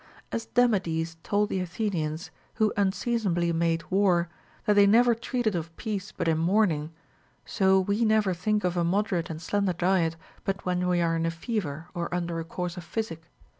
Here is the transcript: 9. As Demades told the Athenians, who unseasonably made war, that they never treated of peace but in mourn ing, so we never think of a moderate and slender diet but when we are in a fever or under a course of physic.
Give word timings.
9. 0.31 0.31
As 0.37 0.47
Demades 0.47 1.17
told 1.21 1.49
the 1.49 1.59
Athenians, 1.59 2.31
who 2.55 2.73
unseasonably 2.75 3.53
made 3.53 3.83
war, 3.91 4.29
that 4.65 4.73
they 4.73 4.87
never 4.87 5.13
treated 5.13 5.53
of 5.53 5.77
peace 5.77 6.11
but 6.11 6.27
in 6.27 6.39
mourn 6.39 6.71
ing, 6.71 6.91
so 7.45 7.79
we 7.79 8.03
never 8.03 8.33
think 8.33 8.63
of 8.63 8.75
a 8.75 8.83
moderate 8.83 9.29
and 9.29 9.39
slender 9.39 9.73
diet 9.73 10.15
but 10.43 10.65
when 10.65 10.87
we 10.87 11.01
are 11.01 11.15
in 11.15 11.27
a 11.27 11.29
fever 11.29 11.85
or 11.93 12.11
under 12.11 12.39
a 12.39 12.43
course 12.43 12.77
of 12.77 12.83
physic. 12.83 13.29